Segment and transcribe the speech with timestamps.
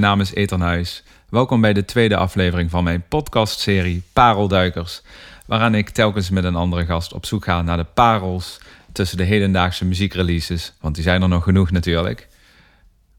[0.00, 1.02] mijn naam is Ethan Huis.
[1.28, 5.02] Welkom bij de tweede aflevering van mijn podcastserie Parelduikers,
[5.46, 8.60] waaraan ik telkens met een andere gast op zoek ga naar de parels
[8.92, 12.28] tussen de hedendaagse muziekreleases, want die zijn er nog genoeg natuurlijk.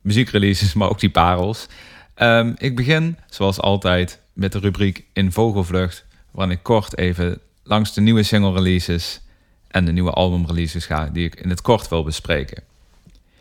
[0.02, 1.68] Muziekreleases, maar ook die parels.
[2.14, 7.94] Ehm, ik begin, zoals altijd, met de rubriek In Vogelvlucht, waarin ik kort even langs
[7.94, 9.22] de nieuwe single releases
[9.68, 12.64] en de nieuwe album releases ga, die ik in het kort wil bespreken.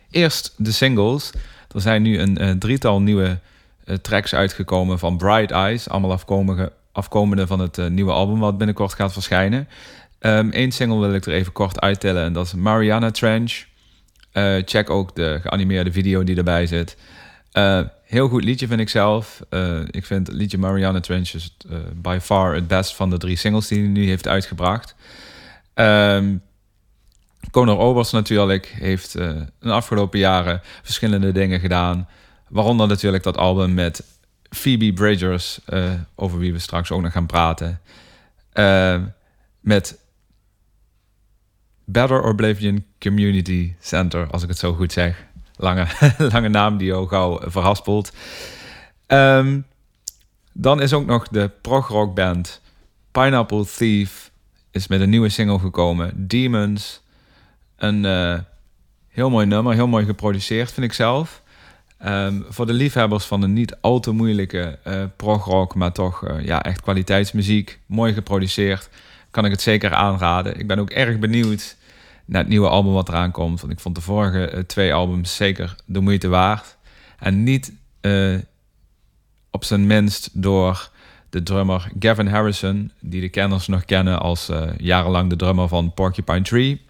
[0.09, 1.31] Eerst de singles.
[1.73, 3.39] Er zijn nu een, een drietal nieuwe
[3.85, 8.57] uh, tracks uitgekomen van Bright Eyes, allemaal afkomende, afkomende van het uh, nieuwe album wat
[8.57, 9.67] binnenkort gaat verschijnen.
[10.19, 13.67] Eén um, single wil ik er even kort uittellen en dat is Mariana Trench.
[14.65, 16.97] Check ook de geanimeerde video die erbij zit.
[18.03, 19.41] heel goed liedje vind ik zelf.
[19.91, 21.57] ik vind het liedje Mariana Trench is
[21.93, 24.95] by far het best van de drie singles die hij nu heeft uitgebracht.
[25.75, 26.41] Um,
[27.51, 32.07] Conor Obers natuurlijk heeft uh, de afgelopen jaren verschillende dingen gedaan.
[32.49, 34.03] Waaronder natuurlijk dat album met
[34.49, 37.81] Phoebe Bridgers, uh, over wie we straks ook nog gaan praten.
[38.53, 39.01] Uh,
[39.59, 39.99] met
[41.85, 45.25] Better Oblivion Community Center, als ik het zo goed zeg.
[45.55, 45.87] Lange,
[46.33, 48.11] lange naam die ook gauw verhaspelt.
[49.07, 49.65] Um,
[50.53, 52.61] dan is ook nog de prog-rock band
[53.11, 54.31] Pineapple Thief
[54.71, 57.01] is met een nieuwe single gekomen, Demons.
[57.79, 58.39] Een uh,
[59.07, 61.41] heel mooi nummer, heel mooi geproduceerd vind ik zelf.
[62.05, 66.45] Um, voor de liefhebbers van een niet al te moeilijke uh, prog-rock, maar toch uh,
[66.45, 68.89] ja, echt kwaliteitsmuziek, mooi geproduceerd,
[69.31, 70.59] kan ik het zeker aanraden.
[70.59, 71.77] Ik ben ook erg benieuwd
[72.25, 73.61] naar het nieuwe album wat eraan komt.
[73.61, 76.77] Want ik vond de vorige twee albums zeker de moeite waard.
[77.19, 77.73] En niet
[79.51, 80.89] op zijn minst door
[81.29, 86.41] de drummer Gavin Harrison, die de kenners nog kennen als jarenlang de drummer van Porcupine
[86.41, 86.87] Tree.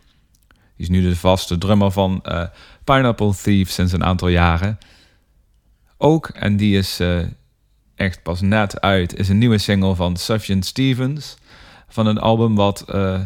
[0.79, 2.44] Die is nu de vaste drummer van uh,
[2.84, 4.78] Pineapple Thief sinds een aantal jaren.
[5.97, 7.19] Ook, en die is uh,
[7.95, 11.38] echt pas net uit, is een nieuwe single van Sufjan Stevens.
[11.88, 13.19] Van een album wat, uh,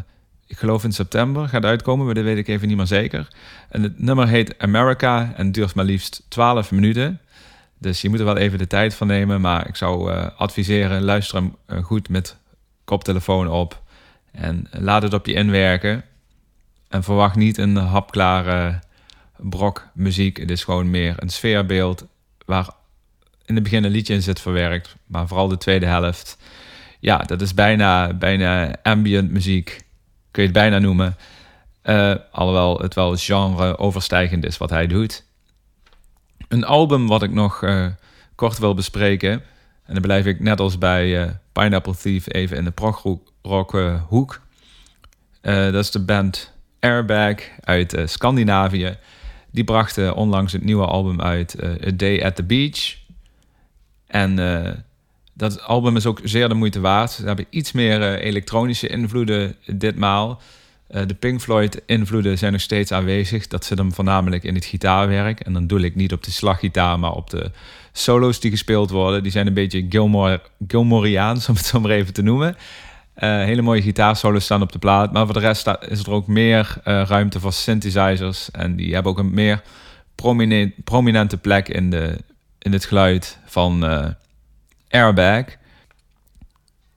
[0.48, 3.28] ik geloof in september gaat uitkomen, maar dat weet ik even niet meer zeker.
[3.70, 7.20] En het nummer heet America en duurt maar liefst 12 minuten.
[7.80, 9.42] Dus je moet er wel even de tijd van nemen.
[9.42, 12.38] Maar ik zou adviseren, luister hem goed met
[12.84, 13.82] koptelefoon op.
[14.32, 16.04] En laat het op je inwerken.
[16.94, 18.80] En verwacht niet een hapklare
[19.38, 20.38] brok muziek.
[20.38, 22.06] Het is gewoon meer een sfeerbeeld
[22.46, 22.70] waar
[23.46, 24.96] in het begin een liedje in zit verwerkt.
[25.06, 26.38] Maar vooral de tweede helft.
[27.00, 29.86] Ja, dat is bijna, bijna ambient muziek.
[30.32, 31.16] Kun je het bijna noemen.
[31.84, 35.26] Uh, alhoewel het wel genre overstijgend is wat hij doet.
[36.48, 37.86] Een album wat ik nog uh,
[38.36, 39.32] kort wil bespreken.
[39.86, 44.42] En dan blijf ik net als bij uh, Pineapple Thief even in de prog-rock hoek.
[45.42, 46.53] dat is de band
[46.84, 48.98] Airbag uit uh, Scandinavië.
[49.52, 52.98] Die brachten onlangs het nieuwe album uit, uh, A Day at the Beach.
[54.08, 54.70] En uh,
[55.34, 57.12] dat album is ook zeer de moeite waard.
[57.12, 60.42] Ze hebben iets meer elektronische invloeden ditmaal.
[60.88, 63.48] de Pink Floyd invloeden zijn nog steeds aanwezig.
[63.48, 65.40] Dat zit hem voornamelijk in het gitaarwerk.
[65.40, 67.52] En dan doe ik niet op de slaggitaar, maar op de
[67.92, 69.24] solo's die gespeeld worden.
[69.24, 72.56] Die zijn een beetje Gilmore, Gilmoriaans, om het zo maar even te noemen.
[73.18, 75.12] Uh, hele mooie gitaarsolos staan op de plaat.
[75.12, 78.52] Maar voor de rest is er ook meer uh, ruimte voor synthesizers.
[78.52, 79.62] En die hebben ook een meer
[80.16, 82.18] prominent, prominente plek in, de,
[82.60, 84.08] in het geluid van uh,
[84.90, 85.46] Airbag.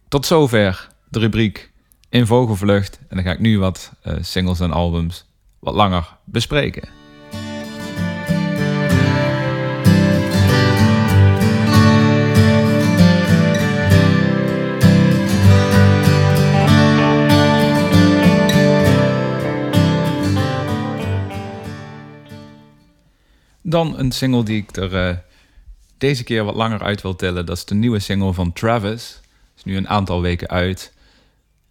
[0.08, 1.70] Tot zover de rubriek
[2.08, 2.98] in vogelvlucht.
[3.08, 5.24] En dan ga ik nu wat singles en albums
[5.58, 7.05] wat langer bespreken.
[23.68, 25.16] Dan een single die ik er uh,
[25.98, 27.46] deze keer wat langer uit wil tellen.
[27.46, 29.20] Dat is de nieuwe single van Travis.
[29.56, 30.92] Is nu een aantal weken uit.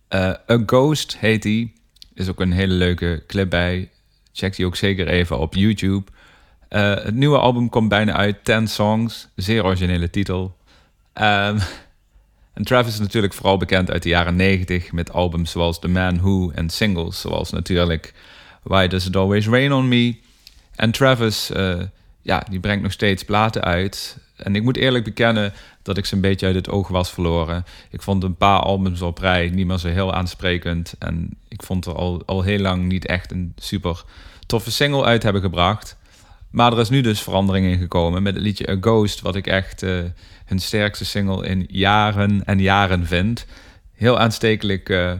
[0.09, 0.19] Uh,
[0.49, 1.73] A Ghost heet die.
[2.13, 3.89] Is ook een hele leuke clip bij.
[4.33, 6.11] Check die ook zeker even op YouTube.
[6.69, 8.43] Uh, het nieuwe album komt bijna uit.
[8.43, 9.27] 10 songs.
[9.35, 10.57] Zeer originele titel.
[11.13, 11.59] Um,
[12.53, 16.17] en Travis is natuurlijk vooral bekend uit de jaren 90 met albums zoals The Man
[16.17, 18.13] Who en singles zoals natuurlijk
[18.63, 20.23] Why Does It Always Rain On Me...
[20.75, 21.81] En Travis, uh,
[22.21, 24.17] ja, die brengt nog steeds platen uit.
[24.35, 27.65] En ik moet eerlijk bekennen dat ik ze een beetje uit het oog was verloren.
[27.89, 30.95] Ik vond een paar albums op rij niet meer zo heel aansprekend.
[30.99, 34.03] En ik vond er al, al heel lang niet echt een super
[34.45, 35.97] toffe single uit hebben gebracht.
[36.49, 39.47] Maar er is nu dus verandering in gekomen met het liedje A Ghost, wat ik
[39.47, 40.03] echt uh,
[40.45, 43.45] hun sterkste single in jaren en jaren vind.
[43.93, 45.13] Heel aanstekelijk uh,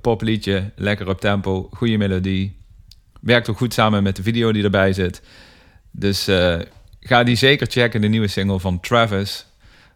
[0.00, 2.59] popliedje, lekker op tempo, goede melodie
[3.20, 5.22] werkt ook goed samen met de video die erbij zit.
[5.90, 6.58] Dus uh,
[7.00, 9.46] ga die zeker checken, de nieuwe single van Travis.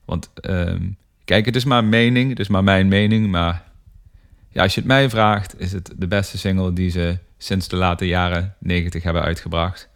[0.05, 0.83] Want ehm,
[1.25, 3.31] kijk, het is maar mening, het is maar mijn mening.
[3.31, 3.63] Maar
[4.49, 7.77] ja, als je het mij vraagt, is het de beste single die ze sinds de
[7.77, 9.89] late jaren 90 hebben uitgebracht.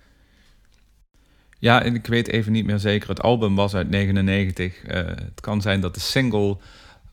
[1.59, 3.09] Ja, en ik weet even niet meer zeker.
[3.09, 4.83] Het album was uit 99.
[4.87, 6.57] Uh, het kan zijn dat de single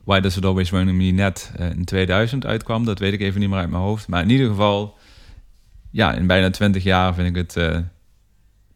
[0.04, 2.84] Why Does It Always on Me net uh, in 2000 uitkwam.
[2.84, 4.08] Dat weet ik even niet meer uit mijn hoofd.
[4.08, 4.98] Maar in ieder geval,
[5.96, 7.78] ja, in bijna 20 jaar vind ik het uh,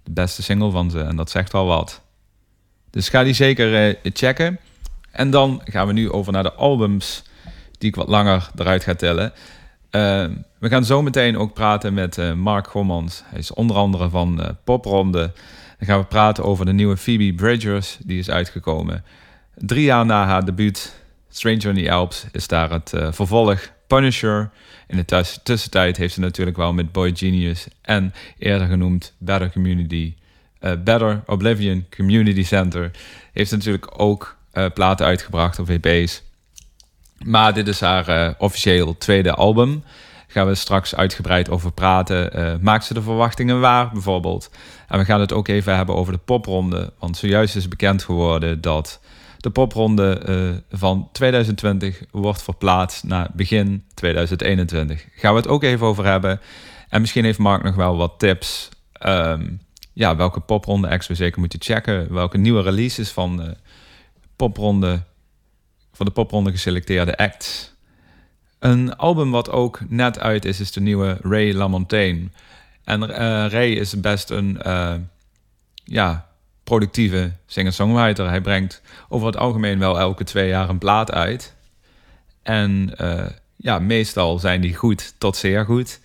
[0.03, 1.01] de beste single van ze.
[1.01, 2.03] En dat zegt wel wat.
[2.91, 4.59] Dus ga die zeker checken.
[5.11, 7.23] En dan gaan we nu over naar de albums
[7.79, 9.33] die ik wat langer eruit ga tellen.
[10.59, 13.23] we gaan zo meteen ook praten met Mark Gommans.
[13.27, 15.33] Hij is onder andere van Popronde.
[15.79, 19.05] Dan gaan we praten over de nieuwe Phoebe Bridgers, die is uitgekomen.
[19.55, 20.95] Drie jaar na haar debuut
[21.29, 24.51] Stranger in the Alps is daar het vervolg Punisher.
[24.87, 30.15] In de tussentijd heeft ze natuurlijk wel met Boy Genius en eerder genoemd Better Community,
[30.61, 32.91] uh, Better Oblivion Community Center,
[33.33, 36.23] heeft natuurlijk ook uh, platen uitgebracht of EP's.
[37.25, 39.85] Maar dit is haar officieel tweede album
[40.27, 42.59] gaan we straks uitgebreid over praten.
[42.63, 44.51] Maakt ze de verwachtingen waar, bijvoorbeeld?
[44.89, 46.93] En we gaan het ook even hebben over de popronde.
[46.99, 49.01] Want zojuist is bekend geworden dat
[49.41, 55.07] de popronde uh, van 2020 wordt verplaatst naar begin 2021.
[55.15, 56.41] Gaan we het ook even over hebben.
[56.89, 58.69] En misschien heeft Mark nog wel wat tips.
[59.07, 59.61] Um,
[59.93, 62.13] ja, welke popronde acts we zeker moeten checken.
[62.13, 63.57] Welke nieuwe releases van de
[64.37, 65.03] popronde,
[65.93, 67.71] van de popronde geselecteerde acts
[68.61, 72.29] een album wat ook net uit is, is de nieuwe Ray LaMontagne.
[72.85, 73.17] En uh,
[73.49, 74.61] Ray is best een
[75.85, 76.30] ja,
[76.71, 78.29] productieve singer-songwriter.
[78.29, 81.55] Hij brengt over het algemeen wel elke twee jaar een plaat uit.
[82.43, 83.27] En uh,
[83.57, 86.01] ja, meestal zijn die goed tot zeer goed.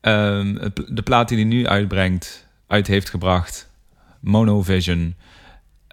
[0.00, 3.70] Ehm, de plaat die hij nu uitbrengt, uit heeft gebracht,
[4.20, 5.14] Monovision...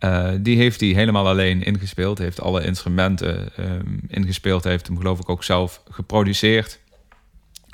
[0.04, 2.18] Uh, die heeft hij helemaal alleen ingespeeld.
[2.18, 4.64] Heeft alle instrumenten um, ingespeeld.
[4.64, 6.80] Heeft hem geloof ik ook zelf geproduceerd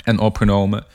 [0.03, 0.85] en opgenomen.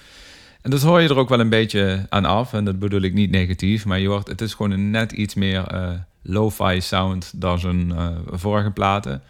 [0.67, 2.53] En dat hoor je er ook wel een beetje aan af.
[2.53, 3.85] En dat bedoel ik niet negatief.
[3.85, 5.91] Maar je hoort, het is gewoon een net iets meer uh,
[6.23, 9.23] lo-fi sound dan zijn uh, vorige platen.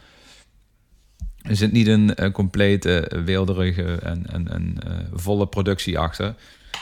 [1.43, 4.79] Er zit niet een, een complete weelderige en, en,
[5.13, 6.35] volle productie achter.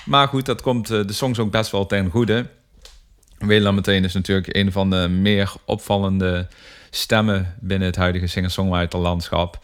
[0.05, 2.47] Maar goed, dat komt de songs ook best wel ten goede.
[3.39, 6.47] Wederland meteen is natuurlijk een van de meer opvallende
[6.91, 9.59] stemmen binnen het huidige singer-songwriter landschap.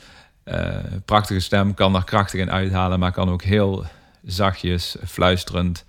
[0.45, 0.69] Uh,
[1.05, 3.87] prachtige stem, kan er krachtig in uithalen, maar kan ook heel
[4.25, 5.85] zachtjes, fluisterend,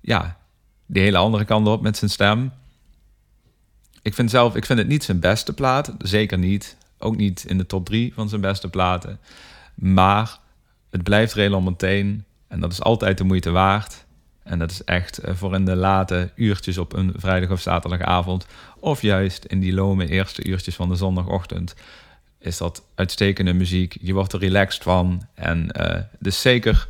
[0.00, 0.38] ja,
[0.86, 2.52] die hele andere kant op met zijn stem.
[4.02, 6.76] Ik vind zelf, ik vind het niet zijn beste plaat, zeker niet.
[6.98, 9.20] Ook niet in de top drie van zijn beste platen.
[9.74, 10.38] Maar
[10.90, 14.06] het blijft Relon meteen en dat is altijd de moeite waard.
[14.42, 18.46] En dat is echt eh, voor in de late uurtjes op een vrijdag of zaterdagavond.
[18.78, 21.74] Of juist in die lome eerste uurtjes van de zondagochtend.
[22.38, 23.96] Is dat uitstekende muziek.
[24.00, 25.26] Je wordt er relaxed van.
[25.34, 25.70] En
[26.20, 26.88] is zeker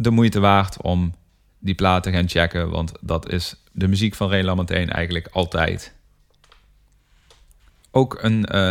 [0.00, 1.14] de moeite waard om
[1.58, 2.70] die plaat te gaan checken.
[2.70, 5.94] Want dat is de muziek van Ray Lamontaine eigenlijk altijd.
[7.90, 8.70] Ook een uh,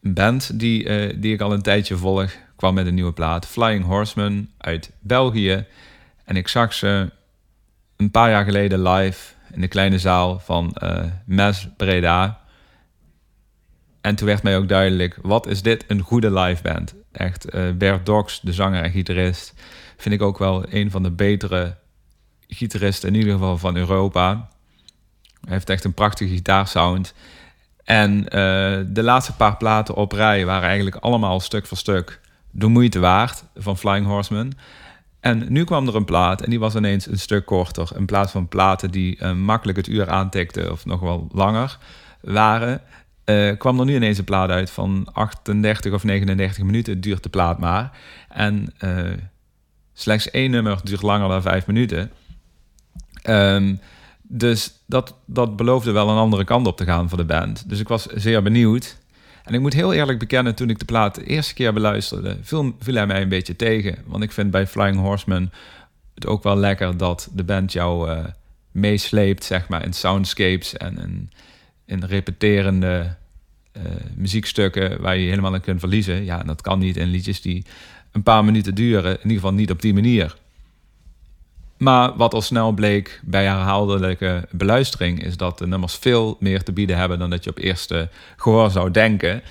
[0.00, 3.46] band die, uh, die ik al een tijdje volg, kwam met een nieuwe plaat.
[3.46, 5.66] Flying Horseman uit België.
[6.24, 7.10] En ik zag ze
[7.96, 12.40] een paar jaar geleden live in de kleine zaal van uh, Mes Breda.
[14.00, 16.94] En toen werd mij ook duidelijk, wat is dit een goede live band.
[17.12, 17.46] Echt,
[17.78, 19.54] Bert Dox, de zanger en gitarist,
[19.96, 21.76] vind ik ook wel een van de betere
[22.48, 24.48] gitaristen, in ieder geval van Europa.
[25.40, 27.14] Hij heeft echt een prachtige gitaarsound.
[27.84, 28.28] En uh,
[28.86, 32.20] de laatste paar platen op rij waren eigenlijk allemaal stuk voor stuk
[32.50, 34.52] de moeite waard van Flying Horseman.
[35.20, 37.90] En nu kwam er een plaat en die was ineens een stuk korter.
[37.96, 41.78] In plaats van platen die uh, makkelijk het uur aantikten of nog wel langer
[42.20, 42.80] waren,
[43.24, 47.28] uh, kwam er nu ineens een plaat uit van 38 of 39 minuten duurt de
[47.28, 47.98] plaat maar.
[48.28, 48.74] En
[49.92, 52.10] slechts één nummer duurt langer dan vijf minuten.
[53.28, 53.80] Um,
[54.22, 57.68] dus dat, dat beloofde wel een andere kant op te gaan voor de band.
[57.68, 58.96] Dus ik was zeer benieuwd.
[59.44, 62.76] En ik moet heel eerlijk bekennen, toen ik de plaat de eerste keer beluisterde, viel,
[62.84, 63.98] hij mij een beetje tegen.
[64.06, 65.50] Want ik vind bij Flying Horseman
[66.14, 68.24] het ook wel lekker dat de band jou uh,
[68.70, 71.30] meesleept, zeg maar, in soundscapes en in,
[71.84, 73.14] in repeterende
[73.76, 73.82] uh,
[74.14, 76.24] muziekstukken waar je, helemaal in kunt verliezen.
[76.24, 77.64] Ja, dat kan niet in liedjes die
[78.12, 80.36] een paar minuten duren, in ieder geval niet op die manier.
[81.76, 86.72] Maar wat al snel bleek bij herhaaldelijke beluistering, is dat de nummers veel meer te
[86.72, 89.42] bieden hebben dan dat je op eerste gehoor zou denken.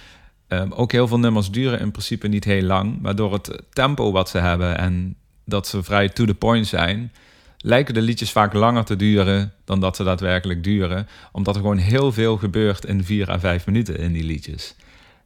[0.48, 4.12] Um, ook heel veel nummers duren in principe niet heel lang, maar door het tempo
[4.12, 5.16] wat ze hebben en
[5.46, 7.12] dat ze vrij to the point zijn,
[7.58, 11.08] lijken de liedjes vaak langer te duren dan dat ze daadwerkelijk duren.
[11.32, 14.76] Omdat er gewoon heel veel gebeurt in vier à vijf minuten in die liedjes.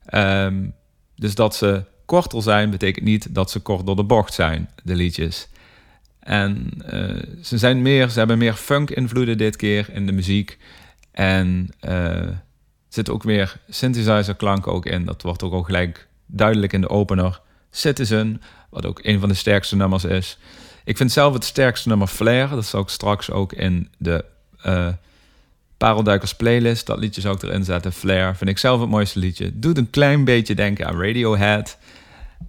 [0.05, 0.65] Ehm,
[1.15, 4.95] dus dat ze korter zijn, betekent niet dat ze kort door de bocht zijn, de
[4.95, 5.47] liedjes.
[6.19, 10.57] En uh, ze, zijn meer, ze hebben meer funk-invloeden dit keer in de muziek.
[11.11, 12.43] En er
[12.89, 15.05] zit ook meer synthesizer-klank ook in.
[15.05, 17.41] Dat wordt ook al gelijk duidelijk in de opener.
[17.71, 20.37] Citizen, wat ook een van de sterkste nummers is.
[20.83, 22.49] Ik vind zelf het sterkste nummer Flair.
[22.49, 24.25] Dat zal ik straks ook in de
[24.65, 24.87] uh,
[26.37, 26.85] playlist.
[26.85, 27.93] Dat liedje zou ik erin zetten.
[27.93, 29.59] Flair vind ik zelf het mooiste liedje.
[29.59, 31.77] Doet een klein beetje denken aan Radiohead.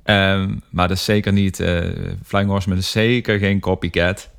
[0.05, 1.61] Um, maar dat is zeker niet...
[1.61, 1.85] Uh,
[2.25, 4.31] Flying Horseman is zeker geen copycat.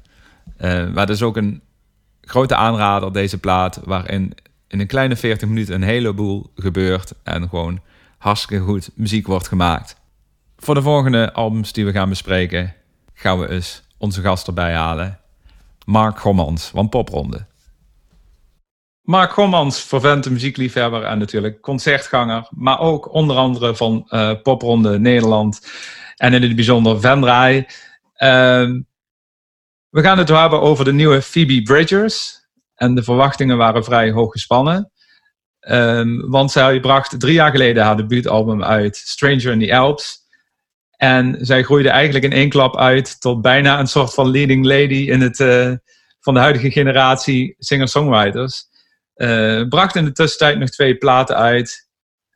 [0.58, 1.62] Uh, maar dat is ook een
[2.22, 3.80] grote aanrader, deze plaat...
[3.84, 4.34] waarin
[4.68, 7.13] in een kleine 40 minuten een heleboel gebeurt...
[7.24, 7.80] en gewoon
[8.18, 9.96] hartstikke goed muziek wordt gemaakt.
[10.58, 12.74] Voor de volgende albums die we gaan bespreken...
[13.13, 15.20] gaan we eens onze gast erbij halen.
[15.86, 17.46] Mark Gommans van Popronde.
[19.08, 25.68] Mark Gommans, vervente muziekliefhebber en natuurlijk concertganger, maar ook onder andere van uh, Popronde Nederland
[26.16, 27.58] en in het bijzonder Vendraai.
[27.58, 27.66] Uh,
[29.90, 34.32] we gaan het hebben over de nieuwe Phoebe Bridgers en de verwachtingen waren vrij hoog
[34.32, 34.92] gespannen.
[35.60, 40.20] Um, want zij bracht drie jaar geleden haar debuutalbum uit, Stranger in the Alps.
[40.92, 45.12] En zij groeide eigenlijk in één klap uit tot bijna een soort van leading lady
[45.12, 45.72] in het, uh,
[46.20, 48.76] van de huidige generatie singer-songwriters.
[49.18, 51.88] Uh, bracht in de tussentijd nog twee platen uit.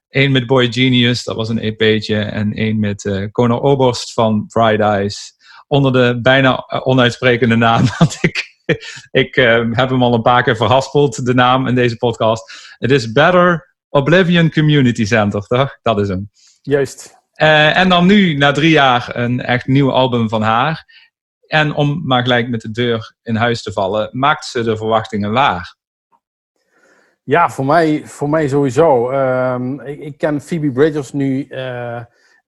[0.10, 2.20] Eén met Boy Genius, dat was een EP'tje.
[2.20, 5.34] En één met uh, Conor Oberst van Bright Eyes.
[5.68, 7.86] Onder de bijna onuitsprekende naam.
[7.98, 8.60] Want ik,
[9.12, 12.76] ik uh, heb hem al een paar keer verhaspeld, de naam in deze podcast.
[12.78, 15.78] Het is Better Oblivion Community Center, toch?
[15.82, 16.30] Dat is hem.
[16.62, 17.20] Juist.
[17.36, 20.86] Uh, en dan nu, na drie jaar, een echt nieuw album van haar.
[21.48, 25.32] En om maar gelijk met de deur in huis te vallen, maakt ze de verwachtingen
[25.32, 25.76] waar.
[27.32, 29.12] Ja, voor mij, voor mij sowieso.
[29.12, 31.48] Um, ik, ik, ken Phoebe Bridgers nu.
[31.50, 32.02] Uh,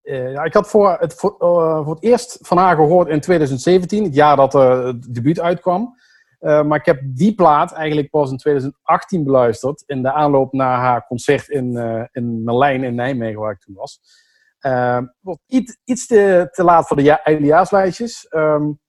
[0.04, 4.04] ja, ik had voor het, voor, uh, voor, het eerst van haar gehoord in 2017,
[4.04, 5.96] het jaar dat het debuut uitkwam.
[6.40, 9.84] maar ik heb die plaat eigenlijk pas in 2018 beluisterd.
[9.86, 11.78] In de aanloop naar haar concert in,
[12.12, 14.00] in Merlijn in Nijmegen, waar ik toen was.
[15.48, 18.28] iets, iets te, te laat voor de ja, eindejaarslijstjes.
[18.30, 18.80] Um,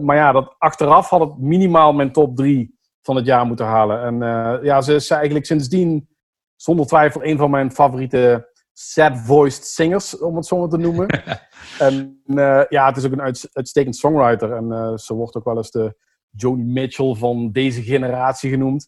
[0.00, 4.02] maar ja, dat, achteraf had het minimaal mijn top 3 van het jaar moeten halen.
[4.02, 6.08] En uh, ja, ze is eigenlijk sindsdien
[6.56, 11.06] zonder twijfel een van mijn favoriete sad-voiced singers, om het zo maar te noemen.
[11.78, 14.52] en uh, ja, het is ook een uit, uitstekend songwriter.
[14.52, 15.96] En uh, ze wordt ook wel eens de
[16.30, 18.86] Joni Mitchell van deze generatie genoemd.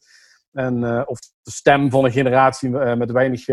[0.52, 3.46] En, of de stem van een generatie met, weinig,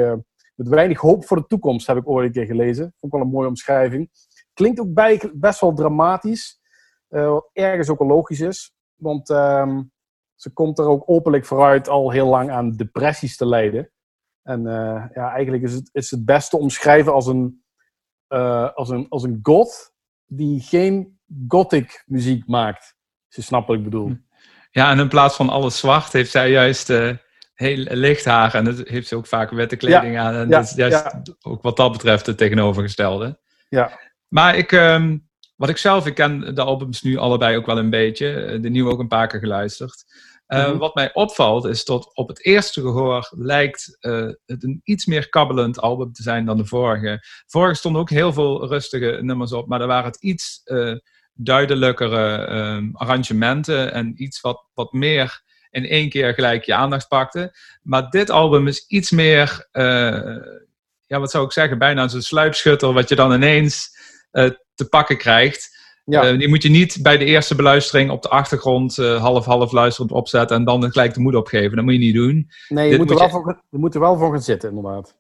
[0.56, 2.84] met weinig hoop voor de toekomst, heb ik ooit een keer gelezen.
[2.84, 4.10] Vond ik wel een mooie omschrijving.
[4.54, 6.60] Klinkt ook bij, best wel dramatisch.
[7.08, 8.74] wat ergens ook wel logisch is.
[8.96, 9.82] Want ehm,
[10.42, 13.92] ze komt er ook openlijk vooruit al heel lang aan depressies te lijden.
[14.44, 17.64] En uh, ja, eigenlijk is het, is het best te omschrijven als een,
[18.30, 19.94] uh, als, een, als een god
[20.26, 22.96] die geen gothic muziek maakt.
[23.26, 24.18] Als je snapt wat ik bedoel.
[24.72, 27.16] Ja, en in plaats van alles zwart heeft zij juist uh,
[27.54, 28.54] heel licht haar.
[28.54, 30.34] En dat heeft ze ook vaak witte kleding ja, aan.
[30.34, 31.22] En ja, dat is juist ja.
[31.42, 33.40] ook wat dat betreft het tegenovergestelde.
[33.70, 34.00] Ja.
[34.28, 37.90] Maar ik, um, wat ik zelf, ik ken de albums nu allebei ook wel een
[37.90, 38.60] beetje.
[38.62, 40.06] De nieuwe ook een paar keer geluisterd.
[40.54, 40.78] Uh, mm-hmm.
[40.78, 45.30] Wat mij opvalt is dat op het eerste gehoor lijkt uh, het een iets meer
[45.30, 47.26] kabbelend album te zijn dan de vorige.
[47.48, 50.96] Vorige stonden ook heel veel rustige nummers op, maar er waren het iets uh,
[51.34, 57.56] duidelijkere um, arrangementen en iets wat, wat meer in één keer gelijk je aandacht pakte.
[57.82, 59.68] Maar dit album is iets meer,
[61.08, 63.98] ja, wat zou ik zeggen, bijna zo'n sluipschutter, wat je dan ineens
[64.76, 65.81] te pakken krijgt.
[66.06, 66.32] Ja.
[66.32, 70.12] Uh, die moet je niet bij de eerste beluistering op de achtergrond half-half uh, luisterend
[70.12, 71.76] opzetten en dan gelijk de moed opgeven.
[71.76, 72.52] Dat moet je niet doen.
[72.68, 73.30] Nee, je, moet er, moet, je...
[73.30, 75.16] Voor, je moet er wel voor gaan zitten, inderdaad.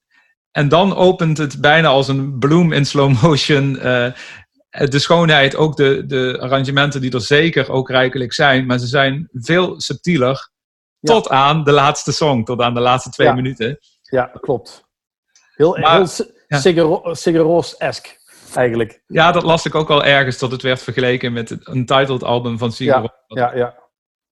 [0.51, 3.75] En dan opent het bijna als een bloem in slow motion.
[3.75, 4.11] Uh,
[4.69, 9.29] de schoonheid, ook de, de arrangementen die er zeker ook rijkelijk zijn, maar ze zijn
[9.31, 10.49] veel subtieler.
[10.99, 11.13] Ja.
[11.13, 13.33] Tot aan de laatste song, tot aan de laatste twee ja.
[13.33, 13.79] minuten.
[14.01, 14.83] Ja, klopt.
[15.55, 16.07] Heel, maar, heel
[18.55, 19.03] eigenlijk.
[19.07, 22.57] Ja, dat las ik ook al ergens, dat het werd vergeleken met het Untitled album
[22.57, 23.79] van Sigur Ja, ja, ja.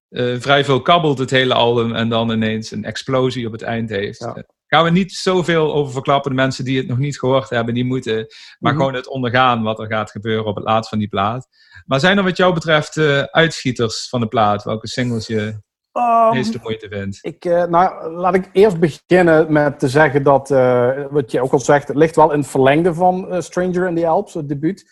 [0.10, 3.90] Uh, vrij veel kabbelt het hele album en dan ineens een explosie op het eind
[3.90, 4.20] heeft.
[4.20, 4.38] Ja.
[4.38, 6.32] Uh, gaan we niet zoveel over verklappen.
[6.32, 8.78] De mensen die het nog niet gehoord hebben, die moeten maar mm -hmm.
[8.78, 11.48] gewoon het ondergaan wat er gaat gebeuren op het laatst van die plaat.
[11.86, 14.64] Maar zijn er wat jou betreft uh, uitschieters van de plaat?
[14.64, 15.62] Welke singles je
[15.94, 17.20] um, moeite vindt?
[17.22, 21.52] Ik, uh, nou, laat ik eerst beginnen met te zeggen dat, uh, wat je ook
[21.52, 24.50] al zegt, het ligt wel in het verlengde van uh, Stranger in the Alps, het
[24.50, 24.92] debuut.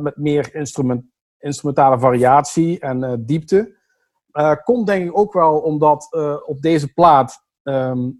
[0.00, 1.04] met meer instrument,
[1.38, 3.76] instrumentale variatie en diepte.
[4.64, 6.08] komt denk ik ook wel omdat
[6.46, 8.10] op deze plaat ehm,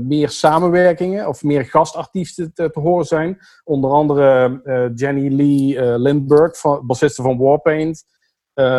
[0.00, 3.38] meer samenwerkingen of meer gastartiesten te, te horen zijn.
[3.64, 8.04] Onder andere Jenny Lee Lindbergh, van, bassiste van Warpaint.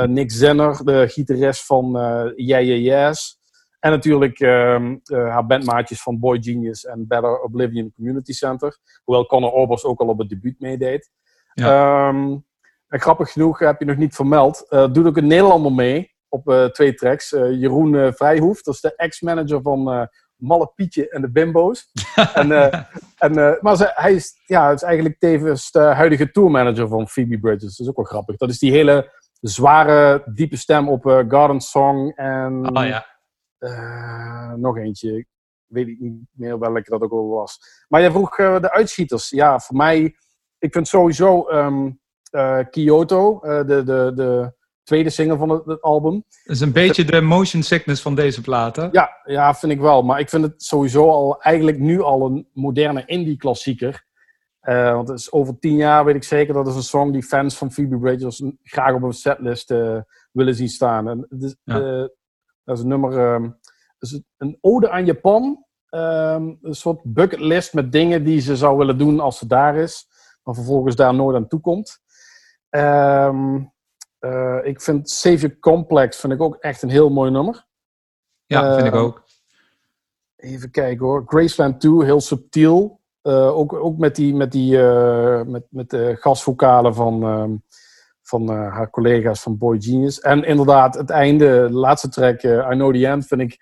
[0.03, 3.39] Nick Zenner, de gitarist van uh, Yeah Yeah Yes.
[3.81, 8.77] En natuurlijk um, uh, haar bandmaatjes van Boy Genius en Better Oblivion Community Center.
[9.03, 11.09] Hoewel Conor Oberst ook al op het debuut meedeed.
[11.53, 12.07] Ja.
[12.07, 12.45] Um,
[12.87, 14.65] en grappig genoeg heb je nog niet vermeld.
[14.69, 17.31] Uh, doet ook een Nederlander mee op uh, twee tracks.
[17.31, 21.91] Uh, Jeroen Vrijhoef, dat is de ex-manager van Malle Pietje en de Bimbo's.
[22.33, 22.51] en,
[23.17, 27.77] en, maar ze, hij is, ja, is eigenlijk tevens de huidige tourmanager van Phoebe Bridges.
[27.77, 28.37] Dat is ook wel grappig.
[28.37, 32.77] Dat is die hele zware, diepe stem op Garden Song en...
[32.77, 33.09] Oh ja
[33.61, 35.25] uh, nog eentje.
[35.65, 37.59] Weet ik niet meer welke dat ook al was.
[37.87, 39.29] Maar jij vroeg uh, de uitschieters.
[39.29, 40.15] Ja, voor mij,
[40.59, 41.99] ik vind sowieso um,
[42.31, 46.23] uh, Kyoto, de, de, de tweede single van het, het, album.
[46.43, 48.89] Dat is een beetje de motion sickness van deze platen.
[48.91, 50.03] Ja, ja, vind ik wel.
[50.03, 54.05] Maar ik vind het sowieso al eigenlijk nu al een moderne indie-klassieker.
[54.61, 57.23] Uh, want het is over tien jaar, weet ik zeker, dat is een song die
[57.23, 59.99] fans van Phoebe Bridgers graag op een setlist uh,
[60.31, 61.09] willen zien staan.
[61.09, 62.09] En het is, ja.
[62.63, 63.59] Dat is een nummer, um,
[63.99, 65.65] is een ode aan Japan.
[65.89, 70.07] Um, een soort bucketlist met dingen die ze zou willen doen als ze daar is.
[70.43, 72.01] Maar vervolgens daar nooit aan toe komt.
[72.69, 73.73] Um,
[74.19, 77.65] uh, ik vind Savior Complex vind ik ook echt een heel mooi nummer.
[78.45, 79.23] Ja, vind ik ook.
[80.35, 81.23] Even kijken hoor.
[81.25, 83.00] Graceland 2, heel subtiel.
[83.23, 87.61] Uh, ook, ook met die, met die uh, met, met de gasvokalen van,
[88.21, 90.19] van uh, haar collega's van Boy Genius.
[90.19, 93.57] En inderdaad, het einde, de laatste track, I Know The End, vind ik,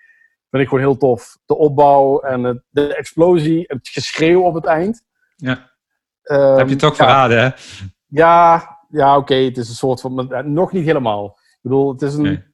[0.50, 1.38] vind ik gewoon heel tof.
[1.46, 5.02] De opbouw en het, de explosie, het geschreeuw op het eind.
[5.36, 5.70] Ja,
[6.22, 7.50] um, heb je toch ja, verraden, hè?
[8.06, 10.32] Ja, ja oké, okay, het is een soort van...
[10.44, 11.26] Nog niet helemaal.
[11.26, 12.22] Ik bedoel, het is een...
[12.22, 12.48] Nee.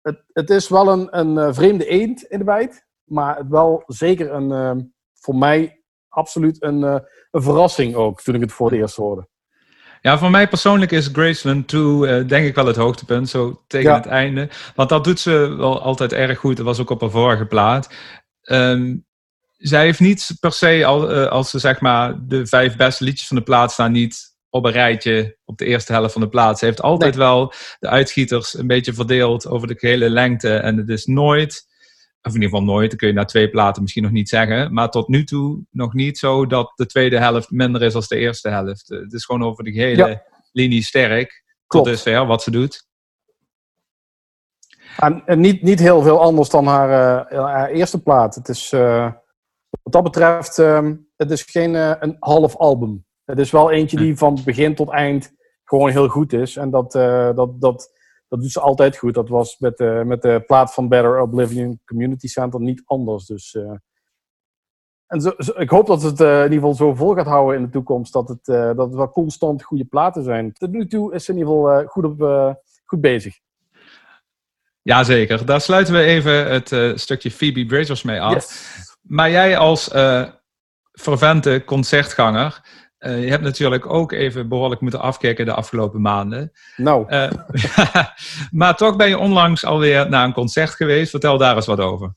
[0.00, 4.32] Het, het is wel een, een vreemde eend in de bijt, maar het wel zeker
[4.32, 5.75] een, voor mij
[6.16, 6.96] absoluut een, uh,
[7.30, 9.28] een verrassing ook, toen ik het voor het eerst hoorde.
[10.00, 13.90] Ja, voor mij persoonlijk is Graceland 2 uh, denk ik wel het hoogtepunt, zo tegen
[13.90, 13.96] ja.
[13.96, 14.48] het einde.
[14.74, 16.56] Want dat doet ze wel altijd erg goed.
[16.56, 17.94] Dat was ook op een vorige plaat.
[18.42, 19.04] Um,
[19.56, 23.26] zij heeft niet per se, al, uh, als ze zeg maar de vijf beste liedjes
[23.26, 26.58] van de plaat staan, niet op een rijtje op de eerste helft van de plaat.
[26.58, 27.26] Ze heeft altijd nee.
[27.26, 30.56] wel de uitschieters een beetje verdeeld over de gehele lengte.
[30.56, 31.66] En het is nooit
[32.26, 34.72] of in ieder geval nooit, dan kun je na twee platen misschien nog niet zeggen.
[34.72, 38.16] Maar tot nu toe nog niet zo dat de tweede helft minder is dan de
[38.16, 38.88] eerste helft.
[38.88, 40.22] Het is gewoon over de gehele ja.
[40.52, 41.44] linie sterk.
[41.66, 41.86] Klopt.
[41.86, 42.86] Tot dusver wat ze doet.
[44.96, 48.34] En, en niet, niet heel veel anders dan haar, uh, haar eerste plaat.
[48.34, 49.12] Het is, uh,
[49.82, 53.04] wat dat betreft, uh, het is geen een half album.
[53.24, 55.32] Het is wel eentje die van begin tot eind
[55.64, 56.56] gewoon heel goed is.
[56.56, 56.92] En dat,
[57.36, 57.95] dat, dat,
[58.28, 59.14] dat doet ze altijd goed.
[59.14, 63.26] Dat was met de, met de plaat van Better Oblivion Community Center niet anders.
[63.26, 63.72] Dus, uh,
[65.06, 67.56] en zo, zo, ik hoop dat het uh, in ieder geval zo vol gaat houden
[67.56, 68.12] in de toekomst.
[68.12, 70.52] Dat het, uh, dat het wel constant goede platen zijn.
[70.52, 73.38] Tot nu toe is ze in ieder geval goed, op, goed bezig.
[74.82, 75.46] Jazeker.
[75.46, 78.34] Daar sluiten we even het stukje Phoebe Bridgers mee af.
[78.34, 78.96] Yes.
[79.00, 79.90] Maar jij als
[80.92, 82.62] fervente concertganger
[83.06, 86.52] uh, je hebt natuurlijk ook even behoorlijk moeten afkijken de afgelopen maanden.
[86.76, 87.06] Nou.
[87.08, 87.30] Uh,
[88.60, 91.10] maar toch ben je onlangs alweer naar een concert geweest.
[91.10, 92.12] Vertel daar eens wat over.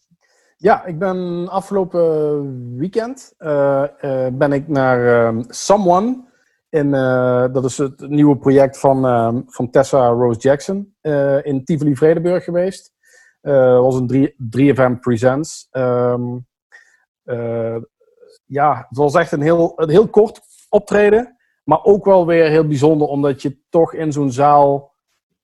[0.58, 3.84] Ja, ik ben afgelopen weekend uh,
[4.32, 6.28] ben ik naar Someone.
[6.70, 6.92] In,
[7.52, 9.02] dat is het nieuwe project van,
[9.48, 10.94] van Tessa Rose Jackson
[11.42, 12.94] in Tivoli Vredenburg geweest.
[13.42, 15.68] Dat was een 3FM Presents.
[15.72, 16.48] Um,
[18.50, 21.38] ja, het was echt een heel, een heel kort optreden.
[21.64, 24.94] Maar ook wel weer heel bijzonder, omdat je toch in zo'n zaal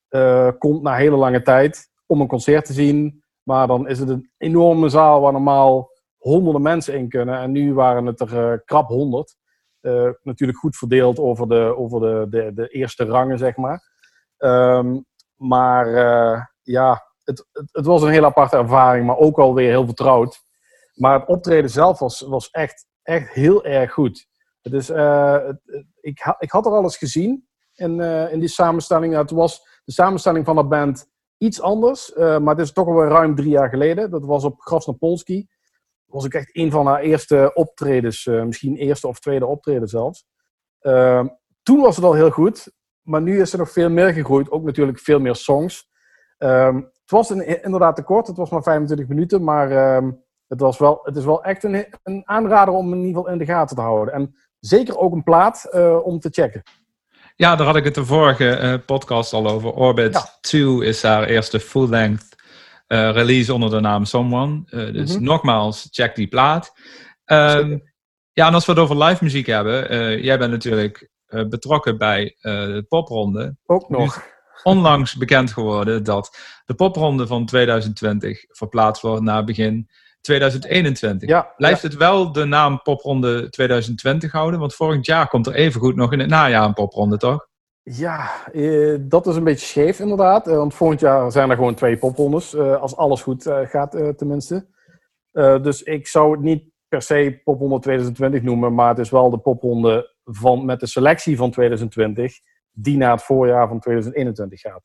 [0.10, 3.24] uh, komt na hele lange tijd om een concert te zien.
[3.44, 7.40] Maar dan is het een enorme zaal waar normaal honderden mensen in kunnen.
[7.40, 9.36] En nu waren het er uh, krap honderd.
[9.82, 13.82] Uh, natuurlijk goed verdeeld over de, over de, de, de eerste rangen, zeg maar.
[14.38, 15.88] Um, maar
[16.62, 20.44] ja, het, het, het, was een heel aparte ervaring, maar ook alweer heel vertrouwd.
[20.94, 24.28] Maar het optreden zelf was, was echt, echt heel erg goed.
[24.73, 25.49] Is, uh,
[26.01, 29.15] ik, ik had er alles gezien in, uh, in die samenstelling.
[29.15, 33.08] Het was de samenstelling van de band iets anders, uh, maar het is toch alweer
[33.08, 34.12] ruim drie jaar geleden.
[34.12, 35.47] Dat was op Krasnopolski.
[36.06, 40.25] Dat was ook echt een van haar eerste optredens, misschien eerste of tweede optreden zelfs.
[41.63, 44.51] Toen was het al heel goed, maar nu is er nog veel meer gegroeid.
[44.51, 45.89] Ook natuurlijk veel meer songs.
[46.38, 49.69] Het was inderdaad te kort, het was maar 25 minuten, maar
[50.47, 53.38] het, was wel, het is wel echt een, een aanrader om in ieder geval in
[53.38, 54.13] de gaten te houden.
[54.13, 56.63] En zeker ook een plaat uh, om te checken.
[57.36, 59.71] Ja, daar had ik het de vorige podcast al over.
[59.71, 62.36] Orbit 2 is haar eerste full-length
[62.88, 64.63] release onder de naam Someone.
[64.91, 65.23] dus mhm.
[65.23, 66.71] nogmaals, check die plaat.
[67.25, 67.84] Um,
[68.32, 72.86] ja, en als we het over live muziek hebben, jij bent natuurlijk betrokken bij de
[72.88, 73.58] popronde.
[73.65, 74.23] Ook nog.
[74.63, 79.89] onlangs bekend geworden dat de popronde van 2020 verplaatst wordt naar begin
[80.26, 81.30] 2021.
[81.30, 84.60] Ja, Blijft het wel de naam popronde 2020 houden?
[84.60, 87.48] Want vorig jaar komt er evengoed nog in het najaar een popronde, toch?
[87.84, 88.32] Ja,
[89.00, 90.46] dat is een beetje scheef inderdaad.
[90.46, 92.56] want volgend jaar zijn er gewoon twee poprondes.
[92.58, 94.68] als alles goed gaat tenminste.
[95.62, 99.38] dus ik zou het niet per se popronde 2020 noemen, maar het is wel de
[99.38, 102.40] popronde van, met de selectie van 2020
[102.72, 104.84] die naar het voorjaar van 2021 gaat.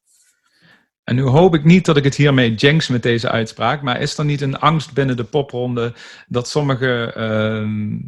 [1.04, 4.18] En nu hoop ik niet dat ik het hiermee jinx met deze uitspraak, maar is
[4.18, 5.94] er niet een angst binnen de popronde
[6.28, 7.98] dat sommige uh,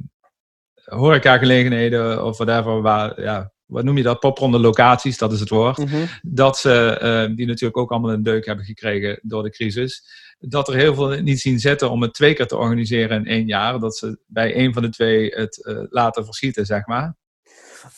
[0.84, 5.78] horecagelegenheden of whatever, waar, ja, wat noem je dat, popronde locaties, dat is het woord,
[5.78, 6.06] mhm.
[6.22, 10.04] dat ze, uh, die natuurlijk ook allemaal een deuk hebben gekregen door de crisis,
[10.38, 13.46] dat er heel veel niet zien zitten om het twee keer te organiseren in één
[13.46, 13.78] jaar.
[13.78, 17.14] Dat ze bij een van de twee het uh, laten verschieten, zeg maar.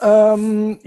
[0.02, 0.78] Um,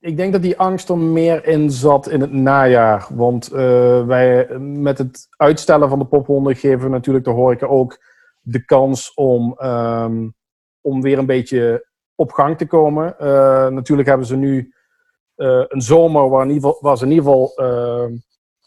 [0.00, 3.06] ik denk dat die angst er meer in zat in het najaar.
[3.10, 7.98] Want uh, wij, met het uitstellen van de popronde geven we natuurlijk de horeca ook
[8.40, 10.34] de kans om, um,
[10.80, 13.14] om weer een beetje op gang te komen.
[13.20, 14.74] Uh, natuurlijk hebben ze nu
[15.36, 18.12] een zomer waar, in ieder geval, waar ze in ieder geval ehm,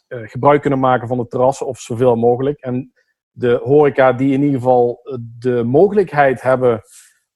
[0.10, 2.60] eh, gebruik kunnen maken van de terrassen of zoveel mogelijk.
[2.60, 2.94] En
[3.32, 6.82] de horeca die in ieder geval eh, de mogelijkheid hebben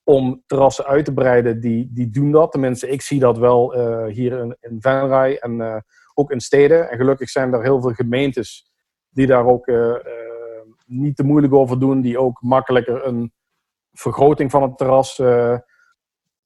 [0.03, 2.51] om terrassen uit te breiden, die, die doen dat.
[2.51, 5.77] Tenminste, ik zie dat wel uh, hier in, in Venray en uh,
[6.13, 6.89] ook in steden.
[6.89, 8.71] En gelukkig zijn er heel veel gemeentes
[9.09, 9.95] die daar ook uh,
[10.85, 13.33] niet te moeilijk over doen, die ook makkelijker een
[13.91, 15.59] vergroting van het terras de,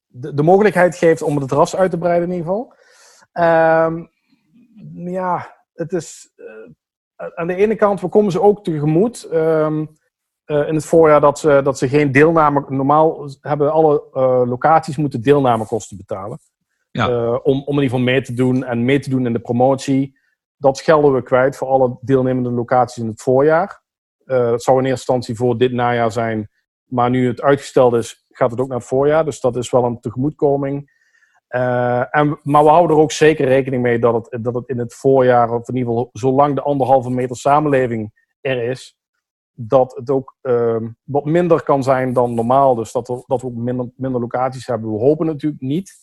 [0.08, 2.74] de, mogelijkheid geeft om het terras uit te breiden in ieder geval.
[3.32, 4.06] Ehm,
[4.94, 6.32] ja, het is
[7.36, 9.28] aan de ene kant, we komen ze ook tegemoet.
[9.32, 9.82] Uh,
[10.48, 12.66] in het voorjaar dat ze, dat ze geen deelname.
[12.68, 16.40] Normaal hebben alle uh, locaties moeten deelnamekosten betalen.
[16.92, 17.34] Ja.
[17.34, 20.18] om, om in ieder geval mee te doen en mee te doen in de promotie.
[20.56, 23.82] Dat schelden we kwijt voor alle deelnemende locaties in het voorjaar.
[24.26, 26.50] dat zou in eerste instantie voor dit najaar zijn.
[26.84, 29.26] Maar nu het uitgesteld is, gaat het ook naar het voorjaar.
[29.26, 30.92] Dus dat is wel een tegemoetkoming.
[31.50, 34.80] Uh, en, maar we houden er ook zeker rekening mee dat het, dat het in
[34.80, 38.97] het voorjaar, of in ieder geval zolang de anderhalve meter samenleving er is,
[39.60, 42.76] dat het ook uh, wat minder kan zijn dan normaal.
[42.76, 44.92] Dus dat, we, dat we ook minder, minder locaties hebben.
[44.92, 45.94] We hopen natuurlijk niet.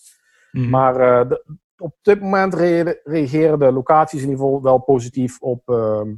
[0.51, 0.71] Mm.
[0.71, 1.45] Maar uh, de,
[1.77, 6.15] op dit moment re reageren de locaties in ieder geval wel positief op, ehm,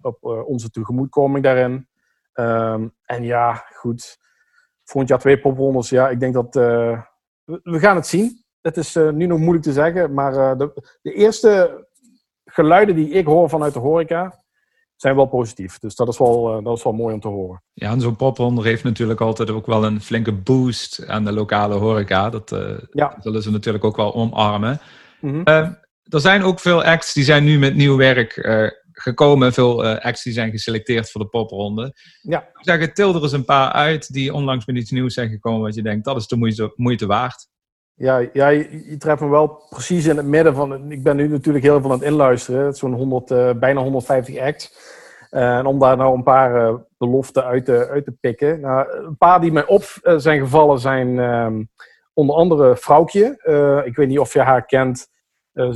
[0.00, 1.88] op uh, onze tegemoetkoming daarin.
[2.34, 4.18] Um, en ja, goed.
[4.84, 5.88] Volgend jaar twee poprondes.
[5.88, 7.00] Ja, ik denk dat we,
[7.62, 8.44] we gaan het zien.
[8.60, 11.86] Het is nu nog moeilijk te zeggen, maar de, de, eerste
[12.44, 14.44] geluiden die ik hoor vanuit de horeca
[14.96, 15.78] zijn wel positief.
[15.78, 17.62] Dus dat is wel, uh, dat is wel mooi om te horen.
[17.72, 21.74] Ja, en zo'n popronde heeft natuurlijk altijd ook wel een flinke boost aan de lokale
[21.74, 22.30] horeca.
[22.30, 22.56] Dat
[22.90, 23.16] ja.
[23.20, 24.80] zullen ze natuurlijk ook wel omarmen.
[25.20, 25.44] Mm -hmm.
[26.02, 28.48] er zijn ook veel acts die zijn nu met nieuw werk
[28.92, 29.52] gekomen.
[29.52, 31.94] Veel acts die zijn geselecteerd voor de popronde.
[32.22, 32.40] Ja.
[32.40, 35.60] Ik zeg, til er eens een paar uit die onlangs met iets nieuws zijn gekomen.
[35.60, 37.48] Wat je denkt, dat is de moeite, moeite waard.
[37.98, 40.90] Ja, ja je, treft me wel precies in het midden van.
[40.92, 42.74] Ik ben nu natuurlijk heel veel aan het inluisteren.
[42.74, 44.94] Zo'n 100, uh, bijna 150 acts.
[45.30, 48.60] Uh, en om daar nou een paar uh, beloften uit te, uit te pikken.
[48.60, 49.82] Nou, een paar die mij op
[50.16, 51.70] zijn gevallen zijn um,
[52.12, 53.24] onder andere Vrouwtje.
[53.84, 55.08] ik weet niet of je haar kent.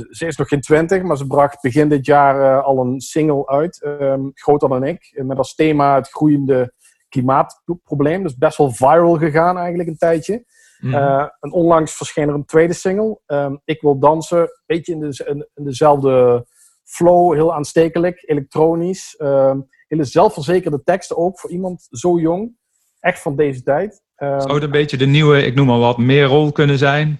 [0.09, 3.81] ze is nog geen 20, maar ze bracht begin dit jaar al een single uit.
[3.85, 5.21] Um, groter dan ik.
[5.23, 6.73] Met als thema het groeiende
[7.09, 8.23] klimaatprobleem.
[8.23, 10.43] Dus best wel viral gegaan eigenlijk een tijdje.
[10.81, 13.19] Mm en onlangs verscheen er een tweede single.
[13.27, 16.45] Um, ik wil dansen, een beetje in, de, in, dezelfde
[16.83, 19.15] flow, heel aanstekelijk, elektronisch.
[19.19, 22.57] Um, hele zelfverzekerde teksten ook voor iemand zo jong.
[22.99, 24.01] Echt van deze tijd.
[24.17, 27.19] Um, Zou het een beetje de nieuwe, ik noem maar wat, meer rol kunnen zijn?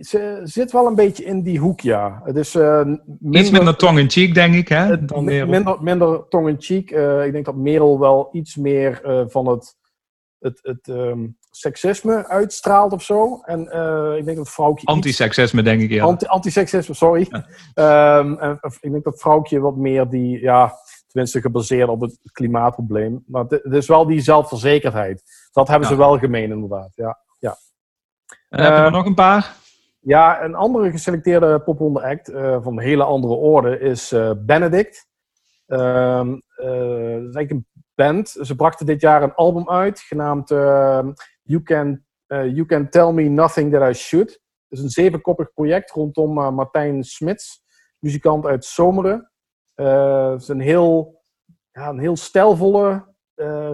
[0.00, 2.20] Ze zit wel een beetje in die hoek, ja.
[2.24, 2.84] Het is, uh,
[3.18, 4.96] minder, iets minder tong-in-cheek, denk ik, hè?
[5.46, 6.90] minder, minder tong-in-cheek.
[6.90, 9.76] Uh, ik denk dat Merel wel iets meer uh, van het,
[10.38, 13.40] het, het um, seksisme uitstraalt of zo.
[13.44, 14.86] En uh, ik denk dat vrouwtje...
[14.86, 16.04] Antiseksisme, denk ik, ja.
[16.04, 17.28] Anti Antiseksisme, sorry.
[17.74, 18.18] Ja.
[18.18, 20.74] Um, en, ik denk dat vrouwtje wat meer die, ja,
[21.06, 23.24] tenminste gebaseerd op het klimaatprobleem.
[23.26, 25.22] Maar het, is wel die zelfverzekerdheid.
[25.52, 26.92] Dat hebben ze wel gemeen, inderdaad.
[26.94, 27.56] Ja, ja.
[28.48, 29.54] En hebben we uh, nog een paar?
[30.00, 35.06] Ja, een andere geselecteerde popronde act uh, van een hele andere orde is Benedict.
[35.66, 38.36] Um, dat is eigenlijk een band.
[38.40, 40.50] Ze brachten dit jaar een album uit, genaamd
[41.48, 44.30] you can, uh, you can tell me nothing that I should.
[44.68, 47.62] Het is een zevenkoppig project rondom Martijn Smits,
[47.98, 49.32] muzikant uit Zomeren.
[49.74, 51.22] het is een heel,
[51.72, 53.14] ja, een heel stijlvolle,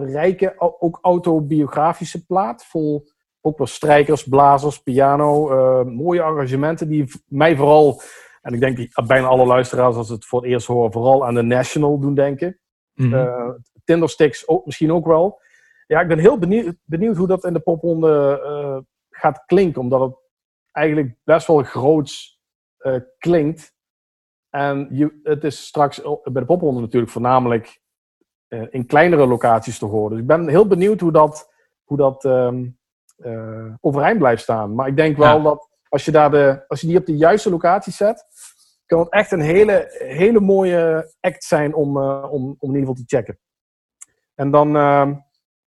[0.03, 2.65] rijke, ook autobiografische plaat.
[2.65, 3.07] Vol
[3.41, 5.49] ook wel strijkers, blazers, piano.
[5.85, 8.01] mooie arrangementen die mij vooral,
[8.41, 11.41] en ik denk bijna alle luisteraars als het voor het eerst horen, vooral aan de
[11.41, 12.59] National doen denken.
[12.93, 13.63] Mm -hmm.
[13.83, 15.43] Tindersticks ook, misschien ook wel.
[15.87, 18.77] Ja, ik ben heel benieuwd, benieuwd hoe dat in de popronde uh,
[19.09, 19.81] gaat klinken.
[19.81, 20.15] Omdat het
[20.71, 22.41] eigenlijk best wel groots
[22.79, 23.73] uh, klinkt.
[24.49, 27.81] En je, het is straks bij de popronde natuurlijk voornamelijk
[28.47, 30.09] uh, in kleinere locaties te horen.
[30.09, 31.51] Dus ik ben heel benieuwd hoe dat,
[31.83, 32.79] hoe dat um,
[33.79, 34.75] overeind blijft staan.
[34.75, 35.43] Maar ik denk wel ja.
[35.43, 38.25] dat als je, daar de, als je die op de juiste locatie zet,
[38.85, 42.93] kan het echt een hele, hele mooie act zijn om, om, om in ieder geval
[42.93, 43.39] te checken.
[44.35, 45.13] En dan, ehm,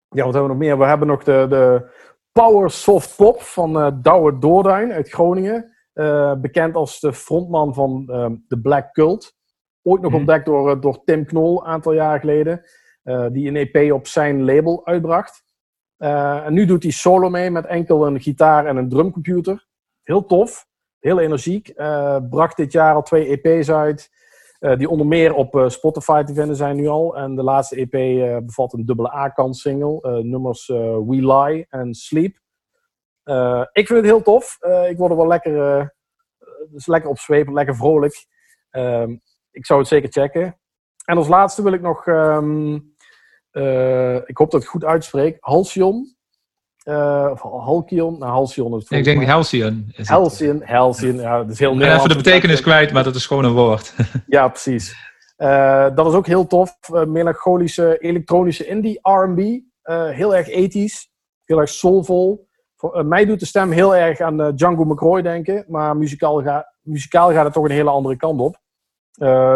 [0.09, 0.77] ja, wat hebben we nog meer?
[0.77, 1.89] We hebben nog de, de
[2.31, 5.75] Power Soft Pop van uh, Douwe Doorduin uit Groningen.
[5.93, 9.35] Uh, bekend als de frontman van uh, de Black Cult.
[9.81, 10.17] Ooit nog mm.
[10.17, 12.61] ontdekt door, eh, door Tim Knol een aantal jaar geleden.
[13.31, 15.43] die een EP op zijn label uitbracht.
[15.97, 19.67] en nu doet hij solo mee met enkel een gitaar en een drumcomputer.
[20.03, 20.67] Heel tof,
[20.99, 21.73] heel energiek.
[22.29, 24.09] bracht dit jaar al twee EP's uit.
[24.65, 27.17] Uh, die onder meer op uh, Spotify te vinden zijn nu al.
[27.17, 30.23] En de laatste EP uh, bevat een dubbele A-kant single.
[30.23, 32.39] nummers We Lie en Sleep.
[33.71, 34.57] ik vind het heel tof.
[34.89, 35.95] ik word er wel lekker,
[36.69, 38.25] dus lekker opzwepend, lekker vrolijk.
[38.69, 39.15] Ehm,
[39.51, 40.59] ik zou het zeker checken.
[41.05, 42.75] En als laatste wil ik nog, um,
[44.25, 46.15] ik hoop dat ik het goed uitspreek, Halcyon.
[46.85, 49.93] Uh, of Halcyon, nou Halcyon is Ik denk Halcyon.
[50.03, 52.03] Halcyon, Halcyon, ja, dat is heel Nederlands.
[52.03, 53.95] Even de betekenis kwijt, maar dat is gewoon een woord.
[54.27, 54.95] ja, precies.
[55.37, 56.77] Uh, dat is ook heel tof.
[56.93, 59.39] Uh, melancholische, elektronische indie, R&B.
[60.13, 61.09] heel erg ethisch,
[61.43, 62.47] heel erg soulvol.
[62.75, 67.31] Voor, mij doet de stem heel erg aan Django McCroy denken, maar muzikaal, ga, muzikaal
[67.31, 68.57] gaat het toch een hele andere kant op.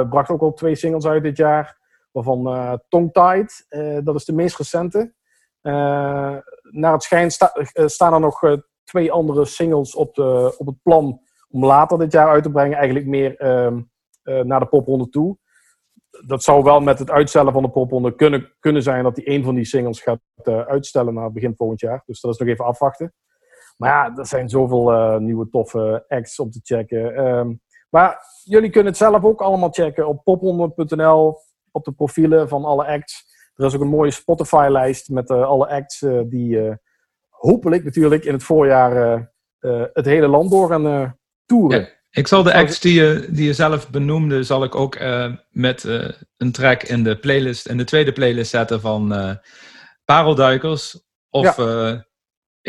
[0.09, 1.77] bracht ook al twee singles uit dit jaar,
[2.11, 2.43] waarvan
[2.87, 3.65] Tongue Tied,
[4.03, 5.13] dat is de meest recente.
[6.71, 10.65] Naar het schijnt sta, uh, staan er nog uh, twee andere singles op, de, op
[10.65, 12.77] het plan om later dit jaar uit te brengen.
[12.77, 13.81] Eigenlijk meer ehm,
[14.23, 15.37] naar de popronde toe.
[16.25, 19.43] Dat zou wel met het uitstellen van de popronde kunnen, kunnen zijn dat hij een
[19.43, 22.03] van die singles gaat uitstellen naar begin volgend jaar.
[22.05, 23.13] Dus dat is nog even afwachten.
[23.77, 27.27] Maar ja, er zijn zoveel nieuwe toffe acts om te checken.
[27.27, 31.37] Um, maar jullie kunnen het zelf ook allemaal checken op popronde.nl,
[31.71, 33.28] op de profielen van alle acts.
[33.59, 36.73] Er is ook een mooie Spotify-lijst met uh, alle acts uh, die uh,
[37.29, 39.27] hopelijk natuurlijk in het voorjaar
[39.93, 41.79] het hele land door gaan toeren.
[41.79, 44.99] Ja, ik zal de acts die je, die je zelf benoemde, zal ik ook
[45.49, 45.83] met
[46.37, 49.13] een track in de playlist, in de tweede playlist zetten van
[50.05, 51.07] Parelduikers.
[51.29, 52.07] Of ja.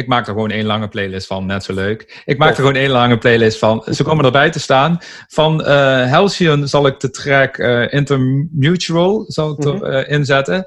[0.01, 2.23] Ik maak er gewoon één lange playlist van, net zo leuk.
[2.25, 3.85] Ik maak er gewoon één lange playlist van.
[3.91, 4.99] Ze komen erbij te staan.
[5.29, 10.05] Van uh, Halcyon zal ik de track uh, Intermutual zal ik mm -hmm.
[10.07, 10.65] inzetten.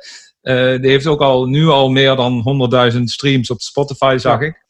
[0.82, 4.63] die heeft ook al nu al meer dan 100.000 streams op Spotify, zag ik.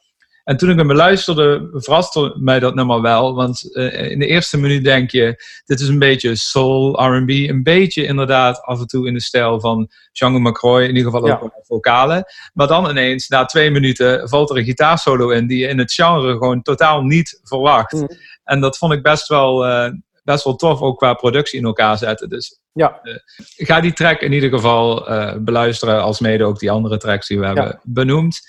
[0.44, 3.36] En toen ik hem beluisterde, verraste mij dat nummer wel.
[3.36, 7.30] Want uh, in de eerste minuut denk je, dit is een beetje soul, R&B.
[7.30, 10.82] Een beetje inderdaad af en toe in de stijl van Django McCroy.
[10.82, 11.62] In ieder geval ook ja.
[11.62, 12.24] vocalen.
[12.54, 15.48] Maar dan ineens, na twee minuten, valt er een gitaarsolo in...
[15.48, 17.94] die je in het genre gewoon totaal niet verwacht.
[17.94, 18.08] Mm.
[18.44, 19.90] En dat vond ik best wel, uh,
[20.24, 22.30] best wel tof, ook qua productie in elkaar zetten.
[22.30, 23.00] Dus ja.
[23.04, 23.16] Uh,
[23.68, 25.08] ga die track in ieder geval
[25.40, 26.02] beluisteren...
[26.02, 27.54] als mede ook die andere tracks die we ja.
[27.54, 28.42] hebben benoemd.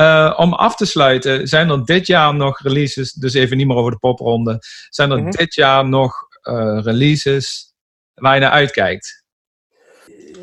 [0.00, 3.76] Uh, om af te sluiten, zijn er dit jaar nog releases, dus even niet meer
[3.76, 5.30] over de popronde, zijn er mm -hmm.
[5.30, 7.74] dit jaar nog uh, releases
[8.14, 9.24] waar je naar uitkijkt?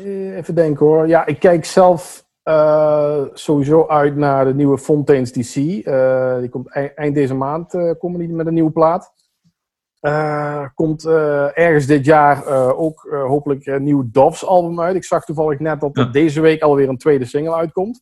[0.04, 1.08] Even denken hoor.
[1.08, 5.54] Ja, ik kijk zelf uh, sowieso uit naar de nieuwe Fontaines DC.
[6.40, 9.12] die komt eind, eind deze maand komen die met een nieuwe plaat.
[10.74, 11.06] komt
[11.54, 14.96] ergens dit jaar ook hopelijk een nieuw Doves album uit.
[14.96, 16.10] Ik zag toevallig net dat er ja.
[16.10, 18.00] deze week alweer een tweede single uitkomt.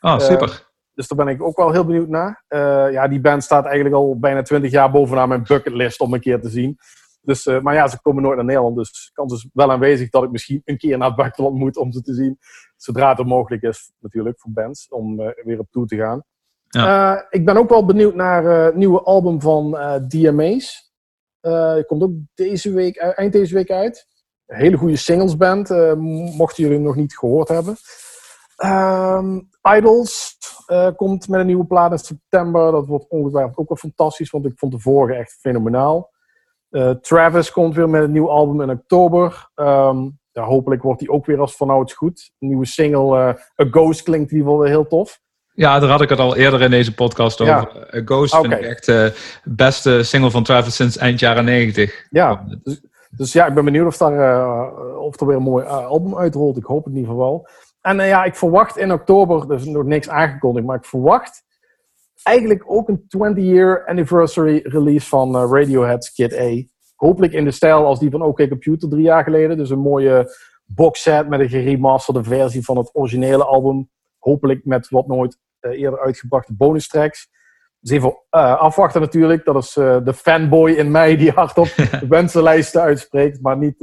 [0.00, 0.72] Ah, super.
[0.94, 2.44] Dus daar ben ik ook wel heel benieuwd naar.
[2.48, 6.20] Uh, ja, die band staat eigenlijk al bijna 20 jaar bovenaan mijn bucketlist om een
[6.20, 6.76] keer te zien.
[7.20, 8.76] Dus, uh, maar ja, ze komen nooit naar Nederland.
[8.76, 11.76] Dus de kans is wel aanwezig dat ik misschien een keer naar het buitenland moet
[11.76, 12.38] om ze te zien.
[12.76, 16.24] Zodra het mogelijk is, natuurlijk, voor bands, om uh, weer op toe te gaan.
[16.68, 17.26] Ja.
[17.30, 19.70] ik ben ook wel benieuwd naar het nieuwe album van
[20.08, 20.92] DMA's.
[21.40, 24.06] Het komt ook deze week, eind deze week uit.
[24.46, 25.68] Een hele goede singlesband,
[26.36, 27.76] mochten jullie hem nog niet gehoord hebben.
[28.56, 30.36] Um, Idols
[30.66, 32.72] uh, komt met een nieuwe plaat in september.
[32.72, 36.12] Dat wordt ongetwijfeld ook wel fantastisch, want ik vond de vorige echt fenomenaal.
[36.70, 39.50] Uh, Travis komt weer met een nieuw album in oktober.
[39.54, 42.30] Um, ja, hopelijk wordt die ook weer als vanouds goed.
[42.38, 45.20] Een nieuwe single, uh, A Ghost, klinkt in ieder geval weer heel tof.
[45.52, 47.86] Ja, daar had ik het al eerder in deze podcast over.
[47.90, 48.02] Ja.
[48.04, 52.06] Ghost vind ik echt de beste single van Travis sinds eind jaren 90.
[52.10, 56.16] Ja, dus, dus, ja, ik ben benieuwd of, daar, of er weer een mooi album
[56.18, 56.56] uitrolt.
[56.56, 57.48] Ik hoop het in ieder geval wel.
[57.84, 61.44] En ja, ik verwacht in oktober, dus nog niks aangekondigd, maar ik verwacht
[62.22, 66.62] eigenlijk ook een 20-year anniversary release van Radiohead's Kid A.
[66.96, 69.56] Hopelijk in de stijl als die van OK Computer drie jaar geleden.
[69.56, 73.90] Dus een mooie boxset met een geremasterde versie van het originele album.
[74.18, 77.28] Hopelijk met wat nooit uh, eerder uitgebrachte bonus tracks.
[77.80, 79.44] Dus even afwachten natuurlijk.
[79.44, 81.68] Dat is de fanboy in mij die hardop
[82.08, 83.40] wensenlijsten uitspreekt.
[83.42, 83.76] Maar niet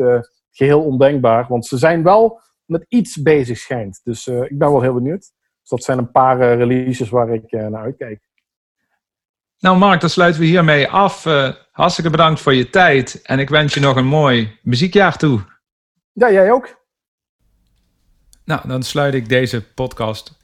[0.52, 1.46] geheel ondenkbaar.
[1.50, 2.40] Want ze zijn wel
[2.72, 4.02] met iets bezig schijnt.
[4.04, 5.32] Dus ik ben wel heel benieuwd.
[5.60, 8.20] Dus dat zijn een paar releases waar ik naar uitkijk.
[9.60, 11.24] Nou Mark, dan sluiten we hiermee af.
[11.72, 13.22] hartstikke bedankt voor je tijd.
[13.22, 15.42] En ik wens je nog een mooi muziekjaar toe.
[16.14, 16.80] Ja, jij ook.
[18.46, 20.38] Nou, dan sluit ik deze podcast,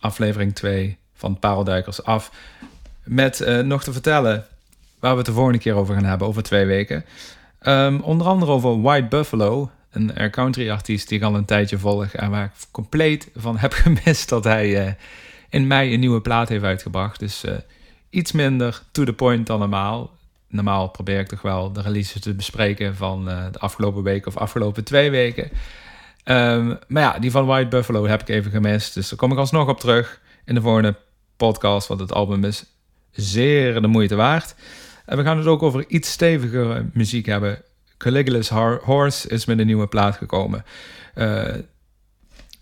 [0.00, 2.30] aflevering 2 van Parelduikers, af.
[3.04, 4.46] Met uh, nog te vertellen
[5.00, 7.04] waar we het de volgende keer over gaan hebben, over twee weken.
[7.62, 12.12] Um, onder andere over White Buffalo, een country artiest die ik al een tijdje volg.
[12.12, 14.92] En waar ik compleet van heb gemist dat hij uh,
[15.50, 17.18] in mei een nieuwe plaat heeft uitgebracht.
[17.18, 17.52] Dus uh,
[18.10, 20.14] iets minder to the point dan normaal
[20.48, 24.36] normaal probeer ik toch wel de releases te bespreken van uh, de afgelopen weken of
[24.36, 25.50] afgelopen twee weken.
[26.24, 28.94] Um, maar ja, die van White Buffalo heb ik even gemist.
[28.94, 30.96] Dus daar kom ik alsnog op terug in de volgende
[31.36, 31.88] podcast.
[31.88, 32.64] Want het album is
[33.10, 34.54] zeer de moeite waard.
[35.06, 37.62] En we gaan het ook over iets steviger muziek hebben.
[37.98, 38.48] Caligula's
[38.82, 40.64] Horse is met een nieuwe plaat gekomen.
[41.14, 41.44] Uh,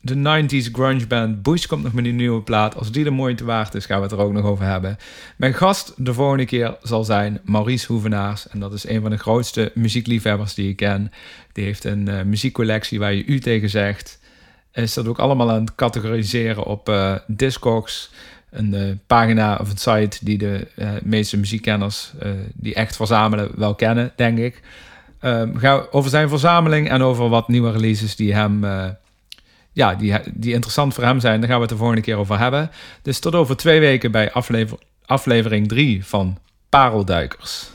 [0.04, 2.76] de 90s grunge band Bush komt nog met een nieuwe plaat.
[2.76, 4.96] Als die de moeite waard is, gaan we het er ook nog over hebben.
[5.36, 8.48] Mijn gast de volgende keer zal zijn Maurice Hoevenaars.
[8.48, 11.12] En dat is een van de grootste muziekliefhebbers die ik ken.
[11.52, 14.20] Die heeft een uh, muziekcollectie waar je u tegen zegt.
[14.72, 18.10] Is dat ook allemaal aan het categoriseren op uh, Discogs.
[18.50, 20.66] Een pagina of een site die de
[21.02, 22.12] meeste muziekkenners
[22.54, 24.62] die echt verzamelen wel kennen, denk ik.
[25.24, 28.64] Um, ga over zijn verzameling en over wat nieuwe releases die hem
[29.72, 31.40] ja, die, die interessant voor hem zijn.
[31.40, 32.70] Daar gaan we het de volgende keer over hebben.
[33.02, 37.70] Dus tot over twee weken bij aflever, aflevering 3 van Parelduikers.